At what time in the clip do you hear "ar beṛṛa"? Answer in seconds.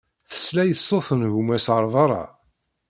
1.75-2.23